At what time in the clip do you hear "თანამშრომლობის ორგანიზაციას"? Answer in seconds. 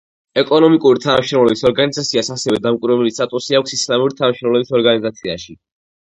1.01-2.31